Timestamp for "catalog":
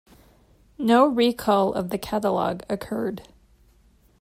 1.99-2.63